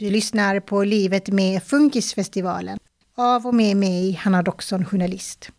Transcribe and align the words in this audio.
Du 0.00 0.10
lyssnar 0.10 0.60
på 0.60 0.84
Livet 0.84 1.28
med 1.28 1.62
Funkisfestivalen 1.62 2.78
av 3.16 3.46
och 3.46 3.54
med 3.54 3.76
mig, 3.76 4.12
Hanna 4.12 4.42
Doxon, 4.42 4.84
journalist. 4.84 5.50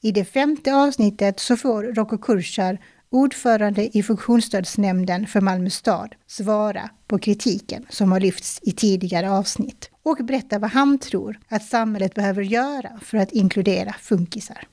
I 0.00 0.12
det 0.12 0.24
femte 0.24 0.74
avsnittet 0.74 1.40
så 1.40 1.56
får 1.56 1.82
Rocco 1.82 2.18
Kurschar, 2.18 2.78
ordförande 3.10 3.98
i 3.98 4.02
funktionsstödsnämnden 4.02 5.26
för 5.26 5.40
Malmö 5.40 5.70
stad, 5.70 6.14
svara 6.26 6.90
på 7.06 7.18
kritiken 7.18 7.86
som 7.88 8.12
har 8.12 8.20
lyfts 8.20 8.60
i 8.62 8.72
tidigare 8.72 9.30
avsnitt 9.30 9.90
och 10.02 10.16
berätta 10.16 10.58
vad 10.58 10.70
han 10.70 10.98
tror 10.98 11.38
att 11.48 11.64
samhället 11.64 12.14
behöver 12.14 12.42
göra 12.42 12.90
för 13.02 13.18
att 13.18 13.32
inkludera 13.32 13.92
funkisar 13.92 14.68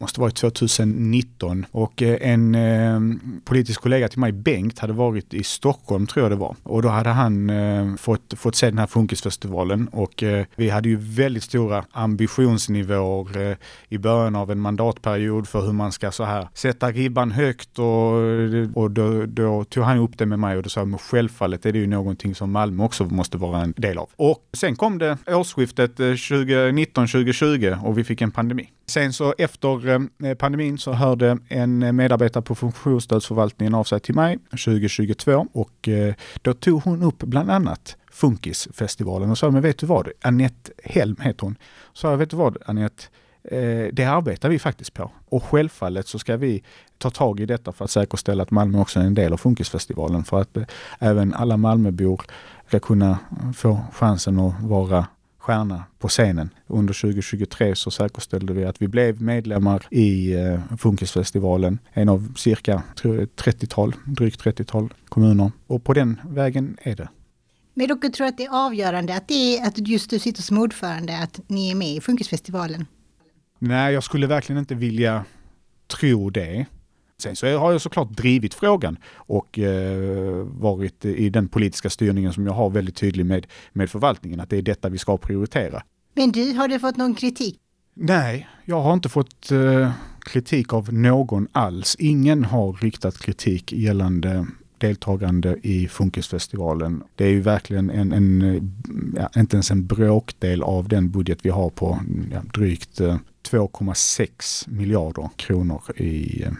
måste 0.00 0.20
varit 0.20 0.36
2019 0.36 1.66
och 1.70 2.02
eh, 2.02 2.30
en 2.30 2.54
eh, 2.54 3.00
politisk 3.44 3.80
kollega 3.80 4.08
till 4.08 4.18
mig, 4.18 4.32
Bengt, 4.32 4.78
hade 4.78 4.92
varit 4.92 5.34
i 5.34 5.42
Stockholm 5.42 6.06
tror 6.06 6.24
jag 6.24 6.32
det 6.32 6.36
var. 6.36 6.56
Och 6.62 6.82
då 6.82 6.88
hade 6.88 7.10
han 7.10 7.50
eh, 7.50 7.96
fått, 7.96 8.34
fått 8.36 8.56
se 8.56 8.66
den 8.66 8.78
här 8.78 8.86
Funkisfestivalen 8.86 9.88
och 9.88 10.22
eh, 10.22 10.46
vi 10.56 10.70
hade 10.70 10.88
ju 10.88 10.96
väldigt 10.96 11.42
stora 11.42 11.84
ambitionsnivåer 11.90 13.50
eh, 13.50 13.56
i 13.88 13.98
början 13.98 14.36
av 14.36 14.50
en 14.50 14.60
mandatperiod 14.60 15.48
för 15.48 15.60
hur 15.60 15.72
man 15.72 15.92
ska 15.92 16.10
så 16.10 16.24
här 16.24 16.48
sätta 16.54 16.90
ribban 16.90 17.30
högt 17.30 17.78
och, 17.78 18.22
eh, 18.22 18.70
och 18.74 18.90
då, 18.90 19.26
då 19.26 19.64
tog 19.64 19.84
han 19.84 19.98
upp 19.98 20.18
det 20.18 20.26
med 20.26 20.38
mig 20.38 20.56
och 20.56 20.62
då 20.62 20.68
sa 20.68 20.80
jag, 20.80 20.88
men 20.88 20.98
självfallet 20.98 21.66
är 21.66 21.72
det 21.72 21.78
ju 21.78 21.86
någonting 21.86 22.34
som 22.34 22.52
Malmö 22.52 22.84
också 22.84 23.04
måste 23.04 23.36
vara 23.36 23.60
en 23.60 23.74
del 23.76 23.98
av. 23.98 24.10
Och 24.16 24.38
sen 24.52 24.76
kom 24.76 24.98
det 24.98 25.18
årsskiftet 25.26 26.00
eh, 26.00 26.04
2019-2020 26.04 27.84
och 27.84 27.98
vi 27.98 28.04
fick 28.04 28.20
en 28.20 28.30
pandemi. 28.30 28.70
Sen 28.88 29.12
så 29.12 29.34
efter 29.38 29.90
eh, 30.24 30.34
pandemin 30.34 30.78
så 30.78 30.92
hörde 30.92 31.38
en 31.48 31.96
medarbetare 31.96 32.42
på 32.42 32.54
funktionsstödsförvaltningen 32.54 33.74
av 33.74 33.84
sig 33.84 34.00
till 34.00 34.14
mig 34.14 34.38
2022 34.50 35.46
och 35.52 35.88
eh, 35.88 36.14
då 36.42 36.54
tog 36.54 36.82
hon 36.82 37.02
upp 37.02 37.18
bland 37.18 37.50
annat 37.50 37.96
Funkisfestivalen 38.10 39.30
och 39.30 39.38
sa, 39.38 39.50
men 39.50 39.62
vet 39.62 39.78
du 39.78 39.86
vad, 39.86 40.08
Annette 40.22 40.72
Helm 40.84 41.16
heter 41.20 41.42
hon. 41.42 41.56
Så 41.92 42.06
jag, 42.06 42.16
vet 42.16 42.30
du 42.30 42.36
vad 42.36 42.56
Annette, 42.66 43.04
eh, 43.44 43.88
det 43.92 44.04
arbetar 44.04 44.48
vi 44.48 44.58
faktiskt 44.58 44.94
på. 44.94 45.10
Och 45.28 45.44
självfallet 45.44 46.08
så 46.08 46.18
ska 46.18 46.36
vi 46.36 46.62
ta 46.98 47.10
tag 47.10 47.40
i 47.40 47.46
detta 47.46 47.72
för 47.72 47.84
att 47.84 47.90
säkerställa 47.90 48.42
att 48.42 48.50
Malmö 48.50 48.80
också 48.80 49.00
är 49.00 49.04
en 49.04 49.14
del 49.14 49.32
av 49.32 49.36
Funkisfestivalen. 49.36 50.24
För 50.24 50.40
att 50.40 50.58
även 50.98 51.34
alla 51.34 51.56
Malmöbor 51.56 52.22
ska 52.68 52.78
kunna 52.78 53.18
få 53.56 53.80
chansen 53.92 54.38
att 54.38 54.60
vara 54.60 55.06
stjärna 55.46 55.84
på 55.98 56.08
scenen. 56.08 56.50
Under 56.66 56.94
2023 56.94 57.76
så 57.76 57.90
säkerställde 57.90 58.52
vi 58.52 58.64
att 58.64 58.82
vi 58.82 58.88
blev 58.88 59.22
medlemmar 59.22 59.86
i 59.90 60.34
eh, 60.34 60.60
Funkisfestivalen, 60.78 61.78
en 61.92 62.08
av 62.08 62.34
cirka 62.36 62.82
30-tal, 62.96 63.94
drygt 64.04 64.44
30-tal 64.44 64.94
kommuner. 65.08 65.52
Och 65.66 65.84
på 65.84 65.92
den 65.92 66.20
vägen 66.28 66.76
är 66.82 66.96
det. 66.96 67.08
Men 67.74 67.88
dock 67.88 68.12
tror 68.12 68.26
att 68.26 68.36
det 68.36 68.44
är 68.44 68.66
avgörande 68.66 69.16
att, 69.16 69.28
det 69.28 69.58
är, 69.58 69.66
att 69.66 69.88
just 69.88 70.10
du 70.10 70.18
sitter 70.18 70.42
som 70.42 70.58
ordförande, 70.58 71.18
att 71.18 71.40
ni 71.46 71.70
är 71.70 71.74
med 71.74 71.96
i 71.96 72.00
Funkisfestivalen? 72.00 72.86
Nej, 73.58 73.94
jag 73.94 74.04
skulle 74.04 74.26
verkligen 74.26 74.58
inte 74.58 74.74
vilja 74.74 75.24
tro 75.86 76.30
det. 76.30 76.66
Sen 77.18 77.36
så 77.36 77.56
har 77.58 77.72
jag 77.72 77.80
såklart 77.80 78.10
drivit 78.10 78.54
frågan 78.54 78.96
och 79.14 79.58
eh, 79.58 80.46
varit 80.46 81.04
i 81.04 81.30
den 81.30 81.48
politiska 81.48 81.90
styrningen 81.90 82.32
som 82.32 82.46
jag 82.46 82.52
har 82.52 82.70
väldigt 82.70 82.96
tydlig 82.96 83.26
med, 83.26 83.46
med 83.72 83.90
förvaltningen, 83.90 84.40
att 84.40 84.50
det 84.50 84.56
är 84.56 84.62
detta 84.62 84.88
vi 84.88 84.98
ska 84.98 85.16
prioritera. 85.16 85.82
Men 86.14 86.32
du, 86.32 86.52
har 86.52 86.68
du 86.68 86.78
fått 86.78 86.96
någon 86.96 87.14
kritik? 87.14 87.58
Nej, 87.94 88.48
jag 88.64 88.80
har 88.80 88.92
inte 88.92 89.08
fått 89.08 89.50
eh, 89.50 89.90
kritik 90.20 90.72
av 90.72 90.94
någon 90.94 91.48
alls. 91.52 91.96
Ingen 91.98 92.44
har 92.44 92.72
riktat 92.72 93.18
kritik 93.18 93.72
gällande 93.72 94.46
deltagande 94.78 95.56
i 95.62 95.88
Funkisfestivalen. 95.88 97.02
Det 97.14 97.24
är 97.24 97.30
ju 97.30 97.40
verkligen 97.40 97.90
en, 97.90 98.12
en 98.12 98.74
ja, 99.16 99.40
inte 99.40 99.56
ens 99.56 99.70
en 99.70 99.86
bråkdel 99.86 100.62
av 100.62 100.88
den 100.88 101.10
budget 101.10 101.38
vi 101.42 101.50
har 101.50 101.70
på 101.70 102.00
ja, 102.32 102.42
drygt 102.54 103.00
eh, 103.00 103.16
2,6 103.48 104.70
miljarder 104.70 105.30
kronor 105.36 105.82
i 105.96 106.42
eh, 106.42 106.52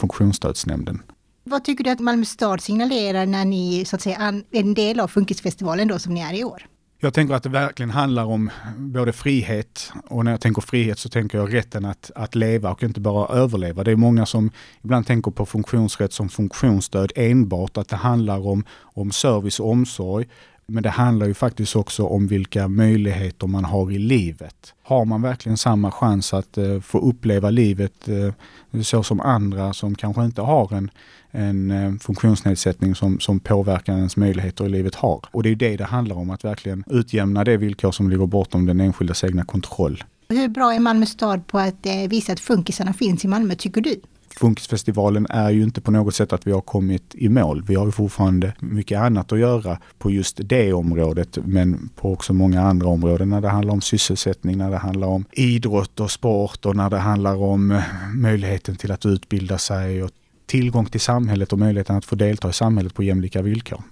funktionsstödsnämnden. 0.00 1.02
Vad 1.44 1.64
tycker 1.64 1.84
du 1.84 1.90
att 1.90 2.00
Malmö 2.00 2.24
stad 2.24 2.60
signalerar 2.60 3.26
när 3.26 3.44
ni 3.44 3.84
så 3.84 3.96
att 3.96 4.02
säga 4.02 4.16
är 4.16 4.60
en 4.60 4.74
del 4.74 5.00
av 5.00 5.08
Funkisfestivalen 5.08 5.88
då 5.88 5.98
som 5.98 6.14
ni 6.14 6.20
är 6.20 6.34
i 6.34 6.44
år? 6.44 6.66
Jag 7.02 7.14
tänker 7.14 7.34
att 7.34 7.42
det 7.42 7.48
verkligen 7.48 7.90
handlar 7.90 8.24
om 8.24 8.50
både 8.76 9.12
frihet 9.12 9.92
och 10.08 10.24
när 10.24 10.30
jag 10.30 10.40
tänker 10.40 10.62
frihet 10.62 10.98
så 10.98 11.08
tänker 11.08 11.38
jag 11.38 11.54
rätten 11.54 11.84
att, 11.84 12.10
att 12.14 12.34
leva 12.34 12.70
och 12.70 12.82
inte 12.82 13.00
bara 13.00 13.36
överleva. 13.36 13.84
Det 13.84 13.90
är 13.90 13.96
många 13.96 14.26
som 14.26 14.50
ibland 14.84 15.06
tänker 15.06 15.30
på 15.30 15.46
funktionsrätt 15.46 16.12
som 16.12 16.28
funktionsstöd 16.28 17.12
enbart, 17.16 17.76
att 17.76 17.88
det 17.88 17.96
handlar 17.96 18.46
om, 18.46 18.64
om 18.80 19.12
service 19.12 19.60
och 19.60 19.70
omsorg. 19.70 20.28
Men 20.70 20.82
det 20.82 20.90
handlar 20.90 21.26
ju 21.26 21.34
faktiskt 21.34 21.76
också 21.76 22.06
om 22.06 22.26
vilka 22.26 22.68
möjligheter 22.68 23.46
man 23.46 23.64
har 23.64 23.92
i 23.92 23.98
livet. 23.98 24.74
Har 24.82 25.04
man 25.04 25.22
verkligen 25.22 25.56
samma 25.56 25.90
chans 25.90 26.34
att 26.34 26.58
eh, 26.58 26.80
få 26.80 26.98
uppleva 26.98 27.50
livet 27.50 28.08
eh, 28.08 28.82
så 28.82 29.02
som 29.02 29.20
andra 29.20 29.72
som 29.72 29.94
kanske 29.94 30.24
inte 30.24 30.42
har 30.42 30.74
en, 30.74 30.90
en 31.30 31.70
eh, 31.70 31.92
funktionsnedsättning 32.00 32.94
som, 32.94 33.20
som 33.20 33.40
påverkar 33.40 33.92
ens 33.96 34.16
möjligheter 34.16 34.66
i 34.66 34.68
livet 34.68 34.94
har. 34.94 35.20
Och 35.30 35.42
det 35.42 35.50
är 35.50 35.56
det 35.56 35.76
det 35.76 35.84
handlar 35.84 36.16
om, 36.16 36.30
att 36.30 36.44
verkligen 36.44 36.84
utjämna 36.86 37.44
det 37.44 37.56
villkor 37.56 37.92
som 37.92 38.10
ligger 38.10 38.26
bortom 38.26 38.66
den 38.66 38.80
enskildas 38.80 39.24
egna 39.24 39.44
kontroll. 39.44 40.04
Hur 40.28 40.48
bra 40.48 40.74
är 40.74 40.80
Malmö 40.80 41.06
stad 41.06 41.46
på 41.46 41.58
att 41.58 41.86
eh, 41.86 42.08
visa 42.08 42.32
att 42.32 42.40
funkisarna 42.40 42.92
finns 42.92 43.24
i 43.24 43.28
Malmö, 43.28 43.54
tycker 43.54 43.80
du? 43.80 44.00
Funkisfestivalen 44.36 45.26
är 45.30 45.50
ju 45.50 45.62
inte 45.62 45.80
på 45.80 45.90
något 45.90 46.14
sätt 46.14 46.32
att 46.32 46.46
vi 46.46 46.52
har 46.52 46.60
kommit 46.60 47.14
i 47.14 47.28
mål. 47.28 47.64
Vi 47.66 47.74
har 47.74 47.86
ju 47.86 47.92
fortfarande 47.92 48.52
mycket 48.60 49.00
annat 49.00 49.32
att 49.32 49.38
göra 49.38 49.78
på 49.98 50.10
just 50.10 50.40
det 50.44 50.72
området, 50.72 51.38
men 51.44 51.90
på 51.96 52.12
också 52.12 52.32
många 52.32 52.62
andra 52.62 52.88
områden 52.88 53.28
när 53.28 53.40
det 53.40 53.48
handlar 53.48 53.72
om 53.72 53.80
sysselsättning, 53.80 54.58
när 54.58 54.70
det 54.70 54.76
handlar 54.76 55.08
om 55.08 55.24
idrott 55.32 56.00
och 56.00 56.10
sport 56.10 56.66
och 56.66 56.76
när 56.76 56.90
det 56.90 56.98
handlar 56.98 57.36
om 57.36 57.70
eh, 57.70 57.82
möjligheten 58.14 58.76
till 58.76 58.92
att 58.92 59.06
utbilda 59.06 59.58
sig 59.58 60.02
och 60.02 60.10
tillgång 60.46 60.86
till 60.86 61.00
samhället 61.00 61.52
och 61.52 61.58
möjligheten 61.58 61.96
att 61.96 62.04
få 62.04 62.16
delta 62.16 62.50
i 62.50 62.52
samhället 62.52 62.94
på 62.94 63.02
jämlika 63.02 63.42
villkor. 63.42 63.82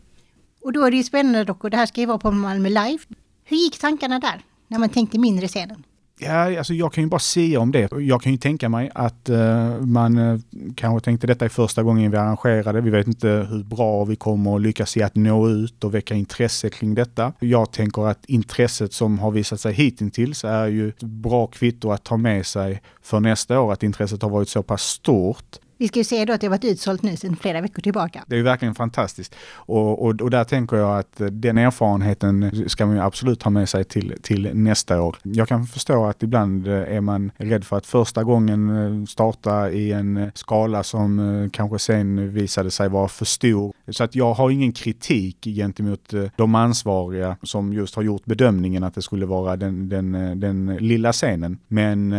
Och 0.62 0.72
då 0.72 0.84
är 0.84 0.90
det 0.90 0.96
ju 0.96 1.04
spännande 1.04 1.52
och 1.52 1.70
det 1.70 1.76
här 1.76 1.86
ska 1.86 2.00
ju 2.00 2.06
vara 2.06 2.18
på 2.18 2.30
Malmö 2.30 2.68
Live. 2.68 2.98
Hur 3.44 3.56
gick 3.56 3.78
tankarna 3.78 4.18
där, 4.18 4.44
när 4.68 4.78
man 4.78 4.88
tänkte 4.88 5.18
mindre 5.18 5.48
scenen? 5.48 5.84
Ja, 6.20 6.58
alltså 6.58 6.74
jag 6.74 6.92
kan 6.92 7.04
ju 7.04 7.10
bara 7.10 7.18
säga 7.18 7.60
om 7.60 7.72
det. 7.72 7.88
Jag 7.98 8.22
kan 8.22 8.32
ju 8.32 8.38
tänka 8.38 8.68
mig 8.68 8.90
att 8.94 9.30
uh, 9.30 9.80
man 9.80 10.18
uh, 10.18 10.40
kanske 10.74 11.04
tänkte 11.04 11.26
detta 11.26 11.44
är 11.44 11.48
första 11.48 11.82
gången 11.82 12.10
vi 12.10 12.16
arrangerade. 12.16 12.80
Vi 12.80 12.90
vet 12.90 13.06
inte 13.06 13.28
hur 13.50 13.64
bra 13.64 14.04
vi 14.04 14.16
kommer 14.16 14.56
att 14.56 14.62
lyckas 14.62 14.96
i 14.96 15.02
att 15.02 15.14
nå 15.14 15.48
ut 15.48 15.84
och 15.84 15.94
väcka 15.94 16.14
intresse 16.14 16.70
kring 16.70 16.94
detta. 16.94 17.32
Jag 17.38 17.72
tänker 17.72 18.06
att 18.06 18.24
intresset 18.26 18.92
som 18.92 19.18
har 19.18 19.30
visat 19.30 19.60
sig 19.60 19.72
hittills 19.72 20.44
är 20.44 20.66
ju 20.66 20.88
ett 20.88 21.02
bra 21.02 21.46
kvitto 21.46 21.90
att 21.90 22.04
ta 22.04 22.16
med 22.16 22.46
sig 22.46 22.82
för 23.02 23.20
nästa 23.20 23.60
år, 23.60 23.72
att 23.72 23.82
intresset 23.82 24.22
har 24.22 24.30
varit 24.30 24.48
så 24.48 24.62
pass 24.62 24.82
stort. 24.82 25.58
Vi 25.78 25.88
ska 25.88 25.98
ju 25.98 26.04
se 26.04 26.24
då 26.24 26.32
att 26.32 26.40
det 26.40 26.46
har 26.46 26.50
varit 26.50 26.64
utsålt 26.64 27.02
nu 27.02 27.16
sedan 27.16 27.36
flera 27.36 27.60
veckor 27.60 27.82
tillbaka. 27.82 28.24
Det 28.26 28.34
är 28.34 28.36
ju 28.36 28.42
verkligen 28.42 28.74
fantastiskt. 28.74 29.34
Och, 29.52 30.06
och, 30.06 30.20
och, 30.20 30.30
där 30.30 30.44
tänker 30.44 30.76
jag 30.76 30.98
att 30.98 31.20
den 31.32 31.58
erfarenheten 31.58 32.64
ska 32.68 32.86
man 32.86 33.00
absolut 33.00 33.42
ha 33.42 33.50
med 33.50 33.68
sig 33.68 33.84
till, 33.84 34.14
till 34.22 34.50
nästa 34.54 35.02
år. 35.02 35.16
Jag 35.22 35.48
kan 35.48 35.66
förstå 35.66 36.04
att 36.04 36.22
ibland 36.22 36.68
eh, 36.68 36.74
är 36.74 37.00
man 37.00 37.30
rädd 37.36 37.64
för 37.64 37.76
att 37.76 37.86
första 37.86 38.24
gången 38.24 39.00
eh, 39.00 39.04
starta 39.04 39.70
i 39.70 39.92
en 39.92 40.16
eh, 40.16 40.28
skala 40.34 40.82
som 40.82 41.50
kanske 41.52 41.78
sen 41.78 42.32
visade 42.32 42.70
sig 42.70 42.88
vara 42.88 43.08
för 43.08 43.24
stor. 43.24 43.72
Så 43.88 44.04
att 44.04 44.14
jag 44.14 44.34
har 44.34 44.50
ingen 44.50 44.72
kritik 44.72 45.44
gentemot 45.44 46.12
de 46.36 46.54
ansvariga 46.54 47.36
som 47.42 47.72
just 47.72 47.94
har 47.94 48.02
gjort 48.02 48.24
bedömningen 48.24 48.84
att 48.84 48.94
det 48.94 49.02
skulle 49.02 49.26
vara 49.26 49.56
den, 49.56 49.88
den, 49.88 50.40
den 50.40 50.76
lilla 50.80 51.12
scenen. 51.12 51.58
Men 51.68 52.14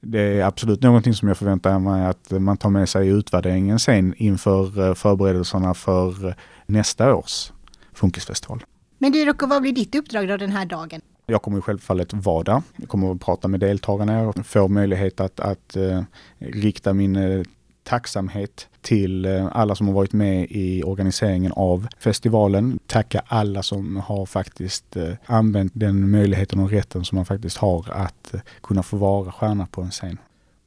det 0.00 0.20
är 0.20 0.44
absolut 0.44 0.82
någonting 0.82 1.14
som 1.14 1.28
jag 1.28 1.36
förväntar 1.36 1.78
mig 1.78 2.06
att 2.06 2.30
man 2.30 2.56
tar 2.56 2.70
med 2.70 2.88
sig 2.88 3.06
i 3.06 3.10
utvärderingen 3.10 3.78
sen 3.78 4.14
inför 4.16 4.88
eh, 4.88 4.94
förberedelserna 4.94 5.74
för 5.74 6.28
eh, 6.28 6.34
nästa 6.66 7.14
års 7.14 7.52
Funkisfestival. 7.92 8.64
Men 8.98 9.12
du 9.12 9.24
Rocco, 9.24 9.46
vad 9.46 9.62
blir 9.62 9.72
ditt 9.72 9.94
uppdrag 9.94 10.28
då 10.28 10.36
den 10.36 10.50
här 10.50 10.66
dagen? 10.66 11.00
Jag 11.26 11.42
kommer 11.42 11.60
självfallet 11.60 12.12
vara 12.12 12.42
där. 12.42 12.62
Jag 12.76 12.88
kommer 12.88 13.12
att 13.12 13.20
prata 13.20 13.48
med 13.48 13.60
deltagarna 13.60 14.28
och 14.28 14.46
få 14.46 14.68
möjlighet 14.68 15.20
att, 15.20 15.40
att 15.40 15.76
uh, 15.76 16.02
rikta 16.38 16.92
min 16.92 17.16
uh, 17.16 17.44
tacksamhet 17.90 18.68
till 18.80 19.24
eh, 19.24 19.48
alla 19.52 19.74
som 19.74 19.86
har 19.86 19.94
varit 19.94 20.12
med 20.12 20.46
i 20.50 20.82
organiseringen 20.82 21.52
av 21.52 21.86
festivalen. 21.98 22.78
Tacka 22.86 23.22
alla 23.26 23.62
som 23.62 23.96
har 23.96 24.26
faktiskt 24.26 24.96
eh, 24.96 25.12
använt 25.26 25.72
den 25.74 26.10
möjligheten 26.10 26.60
och 26.60 26.70
rätten 26.70 27.04
som 27.04 27.16
man 27.16 27.24
faktiskt 27.24 27.56
har 27.56 27.90
att 27.90 28.34
eh, 28.34 28.40
kunna 28.62 28.82
få 28.82 28.96
vara 28.96 29.32
stjärna 29.32 29.66
på 29.66 29.82
en 29.82 29.90
scen. 29.90 30.18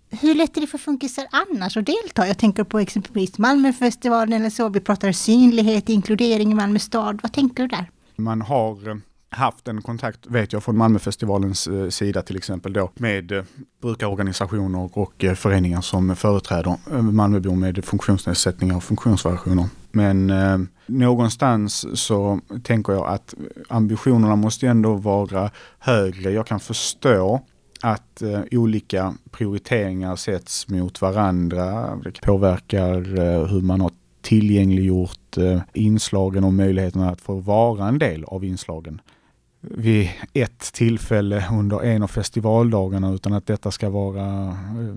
Hur 0.09 0.35
lätt 0.35 0.57
är 0.57 0.61
det 0.61 0.67
för 0.67 0.77
funkisar 0.77 1.25
annars 1.31 1.77
att 1.77 1.85
delta? 1.85 2.27
Jag 2.27 2.37
tänker 2.37 2.63
på 2.63 2.79
exempelvis 2.79 3.37
Malmöfestivalen 3.37 4.33
eller 4.33 4.49
så. 4.49 4.69
Vi 4.69 4.79
pratar 4.79 5.11
synlighet, 5.11 5.89
inkludering 5.89 6.51
i 6.51 6.55
Malmö 6.55 6.79
stad. 6.79 7.19
Vad 7.23 7.33
tänker 7.33 7.63
du 7.63 7.67
där? 7.67 7.91
Man 8.15 8.41
har 8.41 9.01
haft 9.33 9.67
en 9.67 9.81
kontakt, 9.81 10.19
vet 10.27 10.53
jag, 10.53 10.63
från 10.63 10.77
Malmöfestivalens 10.77 11.67
eh, 11.67 11.89
sida 11.89 12.21
till 12.21 12.37
exempel 12.37 12.73
då 12.73 12.91
med 12.95 13.31
eh, 13.31 13.43
brukarorganisationer 13.81 14.89
och 14.97 15.23
eh, 15.23 15.33
föreningar 15.33 15.81
som 15.81 16.15
företräder 16.15 16.75
eh, 16.91 17.01
Malmöbor 17.01 17.55
med 17.55 17.85
funktionsnedsättningar 17.85 18.75
och 18.75 18.83
funktionsvariationer. 18.83 19.65
Men 19.91 20.29
eh, 20.29 20.57
någonstans 20.85 22.01
så 22.01 22.39
tänker 22.63 22.93
jag 22.93 23.07
att 23.07 23.33
ambitionerna 23.69 24.35
måste 24.35 24.67
ändå 24.67 24.93
vara 24.93 25.51
högre. 25.79 26.31
Jag 26.31 26.47
kan 26.47 26.59
förstå 26.59 27.41
att 27.81 28.21
eh, 28.21 28.41
olika 28.51 29.13
prioriteringar 29.31 30.15
sätts 30.15 30.67
mot 30.67 31.01
varandra. 31.01 31.95
Det 32.03 32.21
påverkar 32.21 33.19
eh, 33.19 33.45
hur 33.45 33.61
man 33.61 33.81
har 33.81 33.91
tillgängliggjort 34.21 35.37
eh, 35.37 35.61
inslagen 35.73 36.43
och 36.43 36.53
möjligheterna 36.53 37.09
att 37.09 37.21
få 37.21 37.35
vara 37.35 37.87
en 37.87 37.99
del 37.99 38.23
av 38.23 38.43
inslagen 38.43 39.01
vid 39.63 40.09
ett 40.33 40.73
tillfälle 40.73 41.45
under 41.51 41.83
en 41.83 42.03
av 42.03 42.07
festivaldagarna 42.07 43.13
utan 43.13 43.33
att 43.33 43.45
detta 43.45 43.71
ska 43.71 43.89
vara 43.89 44.47
eh, 44.47 44.95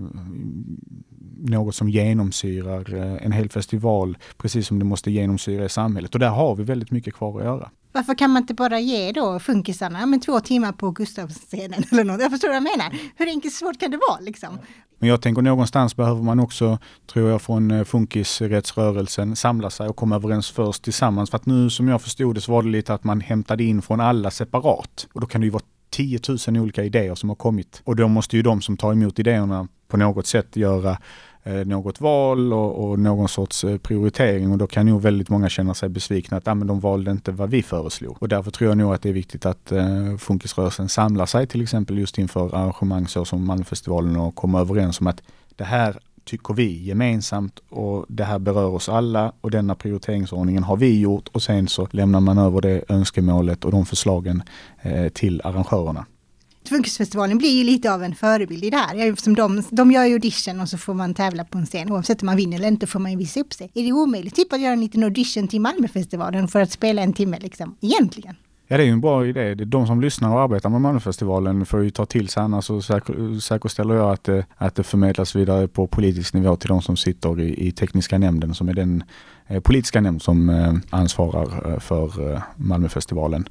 något 1.37 1.75
som 1.75 1.89
genomsyrar 1.89 2.93
eh, 2.93 3.25
en 3.25 3.31
hel 3.31 3.49
festival 3.49 4.17
precis 4.37 4.67
som 4.67 4.79
det 4.79 4.85
måste 4.85 5.11
genomsyra 5.11 5.65
i 5.65 5.69
samhället. 5.69 6.13
Och 6.13 6.19
där 6.19 6.29
har 6.29 6.55
vi 6.55 6.63
väldigt 6.63 6.91
mycket 6.91 7.13
kvar 7.13 7.39
att 7.39 7.45
göra. 7.45 7.69
Varför 7.97 8.15
kan 8.15 8.31
man 8.31 8.43
inte 8.43 8.53
bara 8.53 8.79
ge 8.79 9.11
då 9.11 9.39
funkisarna 9.39 10.05
men 10.05 10.19
två 10.19 10.39
timmar 10.39 10.71
på 10.71 10.91
Gustavsscenen 10.91 11.83
eller 11.91 12.03
något? 12.03 12.21
Jag 12.21 12.31
förstår 12.31 12.47
vad 12.47 12.55
jag 12.55 12.63
menar. 12.63 12.93
Hur 13.15 13.27
enkelt 13.27 13.53
svårt 13.53 13.79
kan 13.79 13.91
det 13.91 13.99
vara 14.09 14.19
liksom? 14.19 14.59
Men 14.99 15.09
jag 15.09 15.21
tänker 15.21 15.41
någonstans 15.41 15.95
behöver 15.95 16.23
man 16.23 16.39
också, 16.39 16.79
tror 17.13 17.29
jag, 17.29 17.41
från 17.41 17.71
eh, 17.71 17.83
funkisrättsrörelsen 17.83 19.35
samla 19.35 19.69
sig 19.69 19.87
och 19.87 19.95
komma 19.95 20.15
överens 20.15 20.51
först 20.51 20.83
tillsammans. 20.83 21.29
För 21.29 21.37
att 21.37 21.45
nu 21.45 21.69
som 21.69 21.87
jag 21.87 22.01
förstod 22.01 22.35
det 22.35 22.41
så 22.41 22.51
var 22.51 22.63
det 22.63 22.69
lite 22.69 22.93
att 22.93 23.03
man 23.03 23.21
hämtade 23.21 23.63
in 23.63 23.81
från 23.81 23.99
alla 23.99 24.31
separat. 24.31 25.07
Och 25.13 25.21
då 25.21 25.27
kan 25.27 25.41
det 25.41 25.45
ju 25.45 25.51
vara 25.51 25.63
10 25.89 26.19
000 26.47 26.57
olika 26.57 26.83
idéer 26.83 27.15
som 27.15 27.29
har 27.29 27.35
kommit. 27.35 27.81
Och 27.83 27.95
då 27.95 28.07
måste 28.07 28.37
ju 28.37 28.41
de 28.43 28.61
som 28.61 28.77
tar 28.77 28.91
emot 28.91 29.19
idéerna 29.19 29.67
på 29.87 29.97
något 29.97 30.27
sätt 30.27 30.55
göra 30.55 30.97
Eh, 31.47 31.65
något 31.65 32.01
val 32.01 32.53
och, 32.53 32.89
och, 32.89 32.99
någon 32.99 33.29
sorts 33.29 33.63
eh, 33.63 33.77
prioritering 33.77 34.51
och 34.51 34.57
då 34.57 34.67
kan 34.67 34.85
nog 34.85 35.01
väldigt 35.01 35.29
många 35.29 35.49
känna 35.49 35.73
sig 35.73 35.89
besvikna 35.89 36.37
att 36.37 36.47
ah, 36.47 36.55
men 36.55 36.67
de 36.67 36.79
valde 36.79 37.11
inte 37.11 37.31
vad 37.31 37.49
vi 37.49 37.63
föreslog. 37.63 38.17
Och 38.19 38.27
därför 38.27 38.51
tror 38.51 38.69
jag 38.69 38.77
nog 38.77 38.93
att 38.93 39.01
det 39.01 39.09
är 39.09 39.13
viktigt 39.13 39.45
att 39.45 39.71
eh, 39.71 40.17
funkisrörelsen 40.17 40.89
samlar 40.89 41.25
sig 41.25 41.47
till 41.47 41.61
exempel 41.61 41.97
just 41.97 42.17
inför 42.17 42.55
arrangemang 42.55 43.07
så 43.07 43.25
som 43.25 43.45
Malmöfestivalen 43.45 44.15
och 44.15 44.35
kommer 44.35 44.59
överens 44.59 45.01
om 45.01 45.07
att 45.07 45.21
det 45.55 45.63
här 45.63 45.99
tycker 46.23 46.53
vi 46.53 46.83
gemensamt 46.83 47.59
och 47.69 48.05
det 48.07 48.23
här 48.23 48.39
berör 48.39 48.69
oss 48.69 48.89
alla 48.89 49.31
och 49.41 49.51
denna 49.51 49.75
prioriteringsordningen 49.75 50.63
har 50.63 50.77
vi 50.77 50.99
gjort 50.99 51.27
och 51.27 51.41
sen 51.41 51.67
så 51.67 51.87
lämnar 51.91 52.19
man 52.19 52.37
över 52.37 52.61
det 52.61 52.83
önskemålet 52.89 53.65
och 53.65 53.71
de 53.71 53.85
förslagen 53.85 54.43
eh, 54.81 55.09
till 55.09 55.41
arrangörerna. 55.43 56.05
Funkisfestivalen 56.69 57.37
blir 57.37 57.57
ju 57.57 57.63
lite 57.63 57.93
av 57.93 58.03
en 58.03 58.15
förebild 58.15 58.63
i 58.63 58.69
det 58.69 58.77
här. 58.77 59.09
Eftersom 59.09 59.35
de, 59.35 59.63
de 59.69 59.91
gör 59.91 60.05
ju 60.05 60.13
audition 60.13 60.61
och 60.61 60.69
så 60.69 60.77
får 60.77 60.93
man 60.93 61.13
tävla 61.13 61.43
på 61.43 61.57
en 61.57 61.65
scen. 61.65 61.91
Oavsett 61.91 62.21
om 62.21 62.25
man 62.25 62.37
vinner 62.37 62.57
eller 62.57 62.67
inte 62.67 62.87
får 62.87 62.99
man 62.99 63.11
ju 63.11 63.17
visa 63.17 63.39
upp 63.39 63.53
sig. 63.53 63.71
Är 63.73 63.83
det 63.83 63.91
omöjligt 63.91 64.35
typ 64.35 64.53
att 64.53 64.61
göra 64.61 64.73
en 64.73 64.81
liten 64.81 65.03
audition 65.03 65.47
till 65.47 65.61
Malmöfestivalen 65.61 66.47
för 66.47 66.61
att 66.61 66.71
spela 66.71 67.01
en 67.01 67.13
timme 67.13 67.39
liksom? 67.39 67.75
Egentligen. 67.81 68.35
Ja 68.69 68.77
det 68.77 68.83
är 68.83 68.85
ju 68.85 68.91
en 68.91 69.01
bra 69.01 69.25
idé. 69.25 69.55
De 69.55 69.87
som 69.87 70.01
lyssnar 70.01 70.33
och 70.33 70.41
arbetar 70.41 70.69
med 70.69 70.81
Malmöfestivalen 70.81 71.65
får 71.65 71.83
ju 71.83 71.89
ta 71.89 72.05
till 72.05 72.29
sig 72.29 72.43
annars 72.43 72.65
så 72.65 72.81
säker, 72.81 73.39
säkerställer 73.39 73.95
jag 73.95 74.11
att 74.11 74.23
det, 74.23 74.45
att 74.55 74.75
det 74.75 74.83
förmedlas 74.83 75.35
vidare 75.35 75.67
på 75.67 75.87
politisk 75.87 76.33
nivå 76.33 76.55
till 76.55 76.67
de 76.67 76.81
som 76.81 76.97
sitter 76.97 77.41
i, 77.41 77.67
i 77.67 77.71
tekniska 77.71 78.17
nämnden 78.17 78.53
som 78.53 78.69
är 78.69 78.73
den 78.73 79.03
eh, 79.47 79.59
politiska 79.59 80.01
nämnd 80.01 80.21
som 80.21 80.49
eh, 80.49 80.73
ansvarar 80.89 81.73
eh, 81.73 81.79
för 81.79 82.33
eh, 82.33 82.41
Malmöfestivalen. 82.55 83.47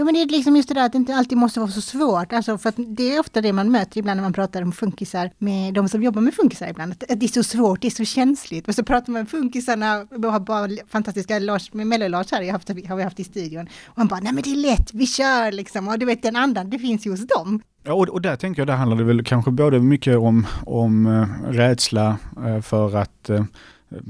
Jo 0.00 0.04
men 0.04 0.14
det 0.14 0.22
är 0.22 0.26
liksom 0.26 0.56
just 0.56 0.68
det 0.68 0.74
där 0.74 0.86
att 0.86 0.92
det 0.92 0.98
inte 0.98 1.14
alltid 1.14 1.38
måste 1.38 1.60
vara 1.60 1.70
så 1.70 1.80
svårt. 1.80 2.32
Alltså 2.32 2.58
för 2.58 2.68
att 2.68 2.74
det 2.78 3.14
är 3.14 3.20
ofta 3.20 3.40
det 3.40 3.52
man 3.52 3.70
möter 3.70 3.98
ibland 3.98 4.16
när 4.16 4.22
man 4.22 4.32
pratar 4.32 4.62
om 4.62 4.72
funkisar 4.72 5.30
med 5.38 5.74
de 5.74 5.88
som 5.88 6.02
jobbar 6.02 6.22
med 6.22 6.34
funkisar 6.34 6.68
ibland. 6.68 6.92
Att 6.92 7.20
det 7.20 7.26
är 7.26 7.28
så 7.28 7.42
svårt, 7.42 7.80
det 7.80 7.88
är 7.88 7.90
så 7.90 8.04
känsligt. 8.04 8.68
Och 8.68 8.74
så 8.74 8.84
pratar 8.84 9.12
man 9.12 9.22
med 9.22 9.30
funkisarna, 9.30 10.06
vi 10.10 10.28
har 10.28 10.40
bara 10.40 10.68
fantastiska 10.88 11.38
Lars, 11.38 11.72
Mello-Lars 11.72 12.32
här 12.32 12.44
har, 12.44 12.52
haft, 12.52 12.68
har 12.88 12.96
vi 12.96 13.02
haft 13.02 13.20
i 13.20 13.24
studion. 13.24 13.66
Och 13.86 13.96
han 13.96 14.06
bara, 14.06 14.20
nej 14.20 14.32
men 14.32 14.42
det 14.42 14.50
är 14.50 14.56
lätt, 14.56 14.94
vi 14.94 15.06
kör 15.06 15.52
liksom. 15.52 15.88
Och 15.88 15.98
du 15.98 16.06
vet 16.06 16.22
den 16.22 16.36
andan, 16.36 16.70
det 16.70 16.78
finns 16.78 17.06
ju 17.06 17.10
hos 17.10 17.26
dem. 17.26 17.62
Ja, 17.84 17.92
och, 17.92 18.08
och 18.08 18.22
där 18.22 18.36
tänker 18.36 18.60
jag, 18.60 18.66
där 18.66 18.76
handlar 18.76 18.96
det 18.96 19.04
väl 19.04 19.24
kanske 19.24 19.50
både 19.50 19.80
mycket 19.80 20.16
om, 20.16 20.46
om 20.66 21.06
eh, 21.06 21.52
rädsla 21.52 22.18
eh, 22.46 22.60
för 22.60 22.96
att 22.96 23.30
eh, 23.30 23.44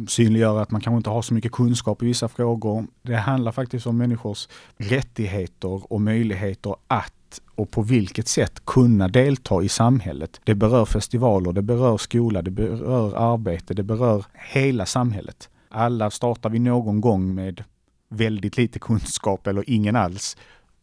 synliggöra 0.08 0.62
att 0.62 0.70
man 0.70 0.80
kanske 0.80 0.96
inte 0.96 1.10
har 1.10 1.22
så 1.22 1.34
mycket 1.34 1.52
kunskap 1.52 2.02
i 2.02 2.06
vissa 2.06 2.28
frågor. 2.28 2.86
Det 3.02 3.16
handlar 3.16 3.52
faktiskt 3.52 3.86
om 3.86 3.96
människors 3.96 4.48
rättigheter 4.76 5.92
och 5.92 6.00
möjligheter 6.00 6.76
att 6.86 7.12
och 7.54 7.70
på 7.70 7.82
vilket 7.82 8.28
sätt 8.28 8.64
kunna 8.64 9.08
delta 9.08 9.62
i 9.62 9.68
samhället. 9.68 10.40
Det 10.44 10.54
berör 10.54 10.84
festivaler, 10.84 11.52
det 11.52 11.62
berör 11.62 11.98
skola, 11.98 12.42
det 12.42 12.50
berör 12.50 13.32
arbete, 13.32 13.74
det 13.74 13.82
berör 13.82 14.24
hela 14.52 14.86
samhället. 14.86 15.48
Alla 15.68 16.10
startar 16.10 16.50
vi 16.50 16.58
någon 16.58 17.00
gång 17.00 17.34
med 17.34 17.64
väldigt 18.08 18.56
lite 18.56 18.78
kunskap 18.78 19.46
eller 19.46 19.70
ingen 19.70 19.96
alls. 19.96 20.36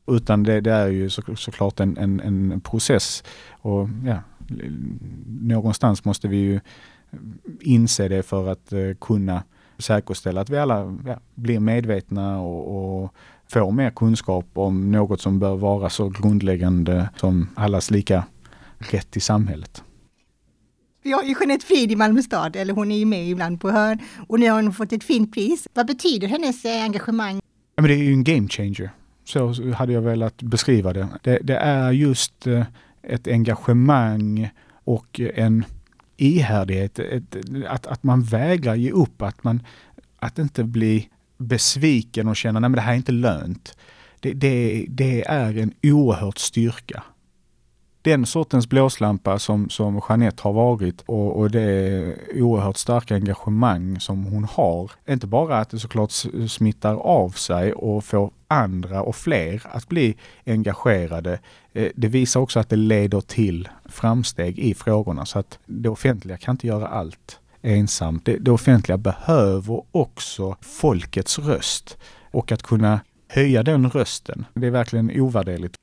Utan 0.07 0.44
det, 0.44 0.61
det 0.61 0.71
är 0.71 0.88
ju 0.88 1.09
så, 1.09 1.21
såklart 1.35 1.79
en, 1.79 1.97
en, 1.97 2.19
en 2.19 2.61
process. 2.61 3.23
Och 3.49 3.89
ja, 4.05 4.21
någonstans 5.27 6.05
måste 6.05 6.27
vi 6.27 6.38
ju 6.38 6.59
inse 7.62 8.08
det 8.08 8.24
för 8.24 8.48
att 8.48 8.74
eh, 8.74 8.80
kunna 9.02 9.44
säkerställa 9.78 10.42
att 10.42 10.50
vi 10.50 10.58
alla 10.58 10.98
ja, 11.06 11.19
blir 11.36 11.60
medvetna 11.60 12.42
och, 12.42 13.04
och 13.04 13.14
får 13.48 13.72
mer 13.72 13.90
kunskap 13.90 14.46
om 14.54 14.92
något 14.92 15.22
som 15.22 15.40
bör 15.40 15.56
vara 15.56 15.90
så 15.90 16.10
grundläggande 16.10 17.10
som 17.16 17.50
allas 17.56 17.92
lika 17.92 18.24
rätt 18.78 19.18
i 19.18 19.19
samhället. 19.19 19.84
Vi 21.04 21.12
har 21.12 21.24
ju 21.24 21.36
Jeanette 21.40 21.66
Frid 21.66 21.92
i 21.92 21.96
Malmö 21.96 22.22
stad, 22.22 22.56
eller 22.56 22.74
hon 22.74 22.92
är 22.92 22.98
ju 22.98 23.06
med 23.06 23.30
ibland 23.30 23.62
på 23.62 23.69
hörn. 23.69 24.00
Och 24.28 24.40
nu 24.40 24.50
har 24.50 24.64
hon 24.64 24.74
fått 24.74 24.94
ett 24.94 25.04
fint 25.04 25.34
pris. 25.34 25.68
Vad 25.74 25.88
betyder 25.88 26.28
hennes 26.28 26.66
eh, 26.66 26.84
engagemang? 26.84 27.40
Ja, 27.75 27.81
men 27.81 27.92
det 27.92 27.96
är 27.96 28.04
ju 28.04 28.14
en 28.14 28.24
game 28.24 28.48
changer. 28.48 28.90
Så 29.24 29.72
hade 29.74 29.94
jag 29.94 30.02
velat 30.02 30.42
beskriva 30.42 30.94
det. 30.94 31.08
Det, 31.24 31.40
det 31.44 31.58
är 31.58 31.92
just 31.92 32.48
eh, 32.48 32.66
ett 33.04 33.28
engagemang 33.28 34.50
och 34.84 35.19
en 35.19 35.64
ihärdighet, 36.18 37.00
ett, 37.00 37.36
att, 37.68 37.88
att 37.88 38.04
man 38.04 38.24
vägrar 38.24 38.75
ge 38.75 38.92
upp, 38.92 39.22
att 39.22 39.44
man 39.44 39.64
att 40.19 40.40
inte 40.40 40.64
bli 40.64 41.10
besviken 41.38 42.28
och 42.28 42.36
känna 42.36 42.68
att 42.68 42.74
det 42.74 42.81
här 42.81 42.92
är 42.92 42.98
inte 42.98 43.12
lönt. 43.12 43.78
Det, 44.19 44.34
det, 44.34 44.86
det 44.90 45.28
är 45.28 45.58
en 45.58 45.74
oerhört 45.84 46.38
styrka 46.38 47.04
den 48.07 48.25
sortens 48.25 48.69
blåslampa 48.69 49.39
som, 49.39 49.69
som 49.69 50.01
Jeanette 50.09 50.44
har 50.44 50.54
varit 50.54 51.01
och, 51.06 51.39
och 51.39 51.51
det 51.51 52.15
oerhört 52.36 52.77
starka 52.77 53.15
engagemang 53.15 54.00
som 54.00 54.24
hon 54.24 54.44
har. 54.44 54.92
Inte 55.09 55.27
bara 55.27 55.57
att 55.57 55.69
det 55.69 55.80
såklart 55.80 56.12
smittar 56.50 56.95
av 56.95 57.30
sig 57.30 57.74
och 57.74 58.04
får 58.04 58.31
andra 58.48 59.01
och 59.01 59.15
fler 59.15 59.62
att 59.71 59.88
bli 59.88 60.15
engagerade. 60.45 61.40
Eh, 61.73 61.90
det 61.95 62.07
visar 62.07 62.40
också 62.40 62.59
att 62.59 62.69
det 62.69 62.76
leder 62.76 63.21
till 63.21 63.69
framsteg 63.85 64.59
i 64.59 64.73
frågorna 64.73 65.26
så 65.26 65.40
att 65.40 65.59
det 65.66 65.90
offentliga 65.90 66.37
kan 66.37 66.54
inte 66.54 66.68
göra 66.68 66.87
allt 66.87 67.40
ensamt. 67.61 68.26
Det, 68.26 68.37
det 68.37 68.52
offentliga 68.52 68.97
behöver 68.97 69.83
också 69.92 70.56
folkets 70.61 71.40
röst 71.40 71.97
och 72.31 72.52
att 72.52 72.64
kunna 72.64 72.99
höja 73.28 73.64
den 73.64 73.90
rösten. 73.90 74.45
Det 74.54 74.68
är 74.68 74.71
verkligen 74.71 75.21
ovärderligt. 75.21 75.78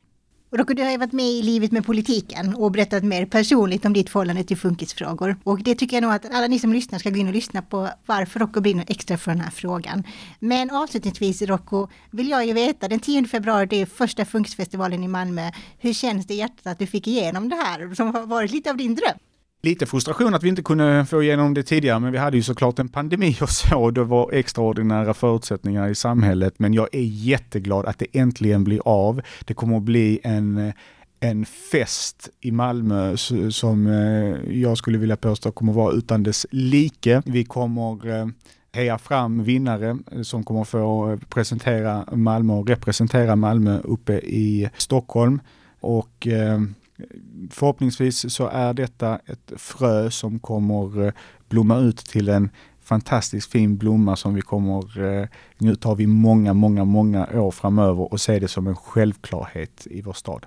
Rocco, 0.57 0.75
du 0.75 0.83
har 0.83 0.91
ju 0.91 0.97
varit 0.97 1.13
med 1.13 1.27
i 1.27 1.43
Livet 1.43 1.73
med 1.73 1.87
politiken 1.87 2.55
och 2.55 2.71
berättat 2.73 3.05
mer 3.05 3.27
personligt 3.27 3.85
om 3.85 3.93
ditt 3.93 4.11
förhållande 4.11 4.45
till 4.45 4.57
funkisfrågor. 4.57 5.37
Och 5.45 5.63
det 5.63 5.75
tycker 5.75 5.97
jag 5.97 6.03
nog 6.03 6.13
att 6.13 6.35
alla 6.35 6.47
ni 6.47 6.59
som 6.59 6.73
lyssnar 6.73 6.99
ska 6.99 7.11
gå 7.11 7.17
in 7.17 7.29
och 7.29 7.35
lyssna 7.35 7.63
på 7.63 7.89
varför 8.07 8.41
Rocco 8.41 8.61
brinner 8.61 8.85
extra 8.89 9.19
för 9.19 9.31
den 9.31 9.41
här 9.41 9.51
frågan. 9.51 10.05
Men 10.39 10.71
avslutningsvis 10.71 11.43
Rocco, 11.43 11.89
vill 12.11 12.29
jag 12.29 12.47
ju 12.47 12.53
veta, 12.53 12.89
den 12.89 13.01
10 13.01 13.25
februari, 13.25 13.67
det 13.67 13.83
är 13.83 13.87
första 13.87 14.25
funkisfestivalen 14.25 15.05
i 15.05 15.09
Malmö. 15.09 15.51
Hur 15.79 15.93
känns 15.93 16.27
det 16.27 16.35
i 16.35 16.37
hjärtat 16.37 16.67
att 16.67 16.79
du 16.79 16.87
fick 16.87 17.07
igenom 17.07 17.49
det 17.49 17.57
här 17.57 17.95
som 17.95 18.15
har 18.15 18.27
varit 18.27 18.51
lite 18.51 18.71
av 18.71 18.77
din 18.77 18.95
dröm? 18.95 19.19
Lite 19.65 19.87
frustration 19.87 20.35
att 20.35 20.43
vi 20.43 20.49
inte 20.49 20.63
kunde 20.63 21.07
få 21.11 21.23
igenom 21.23 21.55
det 21.55 21.63
tidigare, 21.63 22.01
men 22.01 22.13
vi 22.13 22.19
hade 22.19 22.37
ju 22.37 22.43
såklart 22.43 22.79
en 22.79 22.89
pandemi 22.89 23.37
och 23.41 23.51
så. 23.51 23.79
Och 23.79 23.93
det 23.93 24.05
var 24.05 24.33
extraordinära 24.33 25.15
förutsättningar 25.15 25.89
i 25.89 25.95
samhället. 25.95 26.55
Men 26.57 26.75
jag 26.75 26.89
är 26.93 27.03
jätteglad 27.03 27.87
att 27.87 27.99
det 27.99 28.07
äntligen 28.13 28.65
blir 28.65 28.81
av. 28.85 29.21
Det 29.45 29.55
kommer 29.55 29.77
att 29.77 29.83
bli 29.83 30.21
en 30.23 30.73
en 31.21 31.45
fest 31.45 32.29
i 32.41 32.51
Malmö 32.51 33.17
som 33.51 33.87
eh, 33.87 34.55
jag 34.61 34.79
skulle 34.79 34.99
vilja 34.99 35.17
påstå 35.17 35.53
kommer 35.53 35.73
vara 35.73 35.93
utan 35.93 36.23
dess 36.23 36.47
like. 36.51 37.23
Vi 37.25 37.45
kommer 37.45 38.09
eh, 38.21 38.27
heja 38.73 38.99
fram 38.99 39.45
vinnare 39.45 39.99
eh, 40.13 40.23
som 40.23 40.45
kommer 40.45 40.65
få 40.65 41.19
presentera 41.29 42.05
Malmö 42.13 42.53
och 42.53 42.69
representera 42.69 43.37
Malmö 43.37 43.81
uppe 43.81 44.13
i 44.15 44.71
Stockholm. 44.77 45.41
Och 45.81 46.27
förhoppningsvis 47.51 48.35
så 48.35 48.47
är 48.47 48.75
detta 48.75 49.19
ett 49.27 49.53
frö 49.57 50.11
som 50.11 50.39
kommer 50.39 51.07
eh, 51.07 51.13
blomma 51.49 51.79
ut 51.79 51.97
till 51.97 52.29
en 52.29 52.51
fantastiskt 52.83 53.51
fin 53.51 53.77
blomma 53.77 54.17
som 54.17 54.35
vi 54.35 54.41
kommer 54.41 55.03
eh, 55.03 55.29
njuta 55.59 55.89
av 55.89 56.01
i 56.01 56.07
många, 56.07 56.55
många, 56.55 56.85
många 56.85 57.29
år 57.41 57.51
framöver 57.51 58.13
och 58.13 58.21
se 58.21 58.39
det 58.39 58.49
som 58.49 58.67
en 58.67 58.77
självklarhet 58.77 59.87
i 59.91 60.03
vår 60.03 60.13
stad. 60.13 60.47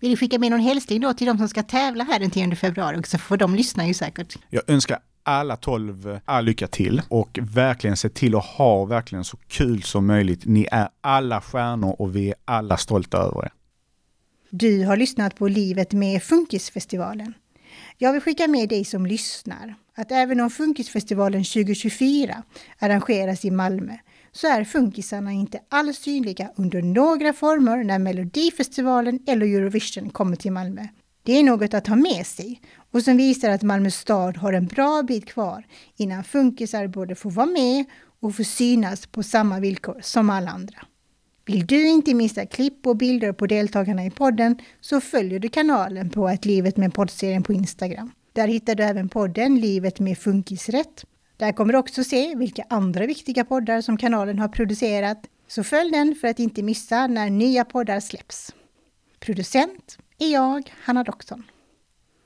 Vill 0.00 0.10
du 0.10 0.16
skicka 0.16 0.38
med 0.38 0.50
någon 0.50 0.60
hälsning 0.60 1.00
då 1.00 1.14
till 1.14 1.26
de 1.26 1.38
som 1.38 1.48
ska 1.48 1.62
tävla 1.62 2.04
här 2.04 2.20
den 2.20 2.30
10 2.30 2.56
februari 2.56 2.98
också? 2.98 3.18
För 3.18 3.36
de 3.36 3.54
lyssnar 3.54 3.84
ju 3.84 3.94
säkert. 3.94 4.36
Jag 4.50 4.62
önskar 4.66 4.98
alla 5.22 5.56
tolv 5.56 6.20
all 6.24 6.44
lycka 6.44 6.66
till 6.66 7.02
och 7.08 7.38
verkligen 7.42 7.96
se 7.96 8.08
till 8.08 8.34
att 8.34 8.44
ha 8.44 8.84
verkligen 8.84 9.24
så 9.24 9.36
kul 9.36 9.82
som 9.82 10.06
möjligt. 10.06 10.44
Ni 10.44 10.66
är 10.70 10.88
alla 11.00 11.40
stjärnor 11.40 11.96
och 11.98 12.16
vi 12.16 12.28
är 12.28 12.34
alla 12.44 12.76
stolta 12.76 13.18
över 13.18 13.44
er. 13.44 13.52
Du 14.56 14.84
har 14.84 14.96
lyssnat 14.96 15.36
på 15.36 15.48
Livet 15.48 15.92
med 15.92 16.22
Funkisfestivalen. 16.22 17.34
Jag 17.98 18.12
vill 18.12 18.22
skicka 18.22 18.48
med 18.48 18.68
dig 18.68 18.84
som 18.84 19.06
lyssnar 19.06 19.74
att 19.94 20.12
även 20.12 20.40
om 20.40 20.50
Funkisfestivalen 20.50 21.44
2024 21.44 22.42
arrangeras 22.78 23.44
i 23.44 23.50
Malmö 23.50 23.92
så 24.32 24.46
är 24.46 24.64
funkisarna 24.64 25.32
inte 25.32 25.60
alls 25.68 25.98
synliga 25.98 26.50
under 26.56 26.82
några 26.82 27.32
former 27.32 27.84
när 27.84 27.98
Melodifestivalen 27.98 29.18
eller 29.26 29.46
Eurovision 29.46 30.10
kommer 30.10 30.36
till 30.36 30.52
Malmö. 30.52 30.86
Det 31.22 31.32
är 31.32 31.42
något 31.42 31.74
att 31.74 31.86
ha 31.86 31.96
med 31.96 32.26
sig 32.26 32.60
och 32.92 33.02
som 33.02 33.16
visar 33.16 33.50
att 33.50 33.62
Malmö 33.62 33.90
stad 33.90 34.36
har 34.36 34.52
en 34.52 34.66
bra 34.66 35.02
bit 35.02 35.26
kvar 35.26 35.66
innan 35.96 36.24
funkisar 36.24 36.86
både 36.86 37.14
får 37.14 37.30
vara 37.30 37.46
med 37.46 37.84
och 38.20 38.36
får 38.36 38.44
synas 38.44 39.06
på 39.06 39.22
samma 39.22 39.60
villkor 39.60 40.00
som 40.02 40.30
alla 40.30 40.50
andra. 40.50 40.86
Vill 41.46 41.66
du 41.66 41.88
inte 41.88 42.14
missa 42.14 42.46
klipp 42.46 42.86
och 42.86 42.96
bilder 42.96 43.32
på 43.32 43.46
deltagarna 43.46 44.04
i 44.04 44.10
podden 44.10 44.58
så 44.80 45.00
följer 45.00 45.38
du 45.38 45.48
kanalen 45.48 46.10
på 46.10 46.28
ett 46.28 46.44
Livet 46.44 46.76
med 46.76 46.94
poddserien 46.94 47.42
på 47.42 47.52
Instagram. 47.52 48.10
Där 48.32 48.48
hittar 48.48 48.74
du 48.74 48.82
även 48.82 49.08
podden 49.08 49.60
Livet 49.60 50.00
med 50.00 50.18
Funkisrätt. 50.18 51.04
Där 51.36 51.52
kommer 51.52 51.72
du 51.72 51.78
också 51.78 52.04
se 52.04 52.34
vilka 52.34 52.64
andra 52.70 53.06
viktiga 53.06 53.44
poddar 53.44 53.80
som 53.80 53.96
kanalen 53.96 54.38
har 54.38 54.48
producerat. 54.48 55.18
Så 55.48 55.64
följ 55.64 55.90
den 55.90 56.14
för 56.14 56.28
att 56.28 56.38
inte 56.38 56.62
missa 56.62 57.06
när 57.06 57.30
nya 57.30 57.64
poddar 57.64 58.00
släpps. 58.00 58.54
Producent 59.20 59.98
är 60.18 60.32
jag, 60.32 60.74
Hanna 60.82 61.04
Doxon. 61.04 61.42